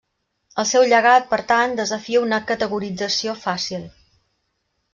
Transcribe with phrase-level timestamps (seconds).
[0.61, 3.87] El seu llegat, per tant, desafia una categorització fàcil.